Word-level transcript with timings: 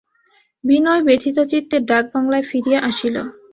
বিনয় 0.63 1.01
ব্যথিত 1.07 1.37
চিত্তে 1.51 1.77
ডাকবাংলায় 1.89 2.45
ফিরিয়া 2.49 2.79
আসিল। 2.89 3.15